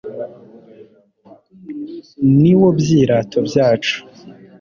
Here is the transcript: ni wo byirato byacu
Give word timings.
ni 2.41 2.53
wo 2.59 2.67
byirato 2.79 3.37
byacu 3.47 3.97